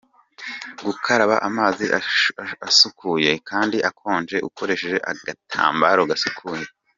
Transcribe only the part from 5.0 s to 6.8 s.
agatambaro gasukuye,.